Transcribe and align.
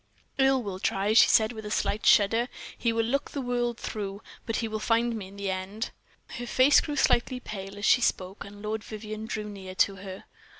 "Earle 0.39 0.63
will 0.63 0.79
try," 0.79 1.13
she 1.13 1.27
said, 1.29 1.51
with 1.51 1.63
a 1.63 1.69
slight 1.69 2.07
shudder. 2.07 2.49
"He 2.75 2.91
will 2.91 3.05
look 3.05 3.29
the 3.29 3.39
world 3.39 3.77
through, 3.77 4.23
but 4.47 4.55
he 4.55 4.67
will 4.67 4.79
find 4.79 5.15
me 5.15 5.27
in 5.27 5.37
the 5.37 5.51
end." 5.51 5.91
Her 6.39 6.47
face 6.47 6.81
grew 6.81 6.95
slightly 6.95 7.39
pale 7.39 7.77
as 7.77 7.85
she 7.85 8.01
spoke, 8.01 8.43
and 8.43 8.63
Lord 8.63 8.83
Vivianne 8.83 9.27
drew 9.27 9.43
near 9.47 9.75
to 9.75 9.97
her. 9.97 10.23